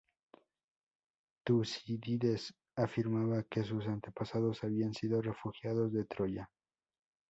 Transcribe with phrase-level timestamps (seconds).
[1.45, 6.49] Tucídides afirmaba que sus antepasados habían sido refugiados de Troya.